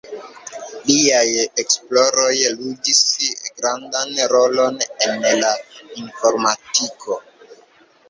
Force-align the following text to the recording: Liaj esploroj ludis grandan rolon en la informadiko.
Liaj 0.87 1.27
esploroj 1.63 2.31
ludis 2.63 3.03
grandan 3.61 4.19
rolon 4.35 4.83
en 4.89 5.25
la 5.47 5.55
informadiko. 6.05 7.25